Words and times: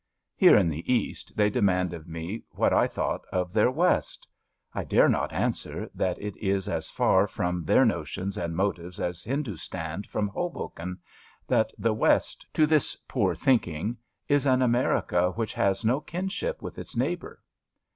Here 0.35 0.57
in 0.57 0.67
the 0.67 0.91
East 0.91 1.37
they 1.37 1.51
de 1.51 1.61
mand 1.61 1.93
of 1.93 2.07
me 2.07 2.41
what 2.53 2.73
I 2.73 2.87
thought 2.87 3.23
of 3.31 3.53
their 3.53 3.69
West, 3.69 4.27
I 4.73 4.83
dare 4.83 5.07
not 5.07 5.31
answer 5.31 5.91
that 5.93 6.19
it 6.19 6.35
is 6.37 6.67
as 6.67 6.89
far 6.89 7.27
from 7.27 7.63
their 7.65 7.85
notions 7.85 8.35
and 8.35 8.55
motives 8.55 8.99
as 8.99 9.23
Hindustan 9.23 10.05
from 10.09 10.29
Hoboken— 10.29 10.97
that 11.47 11.71
the 11.77 11.93
West, 11.93 12.47
to 12.55 12.65
this 12.65 12.95
poor 13.07 13.35
thinking, 13.35 13.95
is 14.27 14.47
an 14.47 14.63
America 14.63 15.29
which 15.33 15.53
has 15.53 15.85
no 15.85 15.99
kinship 16.01 16.63
with 16.63 16.79
its 16.79 16.97
neighbour. 16.97 17.39